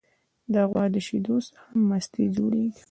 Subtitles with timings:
[0.53, 2.79] د غوا د شیدو څخه مستې جوړیږي.